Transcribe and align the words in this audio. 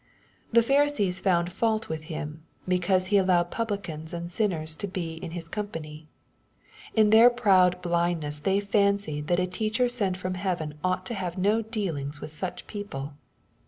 The 0.51 0.63
Pharisees 0.63 1.21
found 1.21 1.53
fault 1.53 1.87
with 1.87 2.05
Him, 2.05 2.41
because 2.67 3.07
He 3.13 3.19
al 3.19 3.25
lowed 3.25 3.51
publicans 3.51 4.13
and 4.13 4.31
sinners 4.31 4.75
to 4.77 4.87
be 4.87 5.17
in 5.17 5.29
His 5.29 5.47
company. 5.47 6.07
In 6.95 7.11
their 7.11 7.29
proud 7.29 7.79
blindness 7.83 8.39
they 8.39 8.59
fancied, 8.61 9.27
that 9.27 9.39
a 9.39 9.45
teacher 9.45 9.87
sent 9.87 10.17
from 10.17 10.33
heaven 10.33 10.73
ought 10.83 11.05
to 11.05 11.13
have 11.13 11.37
no 11.37 11.61
dealings 11.61 12.19
with 12.19 12.31
such 12.31 12.65
people. 12.65 13.13